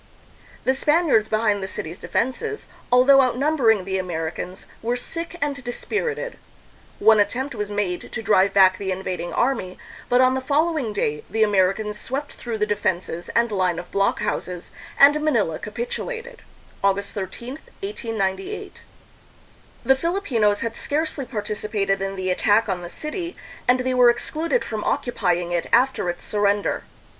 [0.63, 6.39] The Spaniards behind the city's defenses, although outnumbering the Americans, were sick and dispirited.
[6.97, 9.77] One attempt was made to drive back the invading army,
[10.09, 14.71] but on the following day the Americans swept through the defenses and line of blockhouses,
[14.99, 16.41] and Manila capitulated
[16.83, 18.81] (August 13, 1898).
[19.85, 23.37] The Filipinos had scarcely participated in the attack on the city,
[23.67, 26.85] and they were excluded from occupying it after its surrender.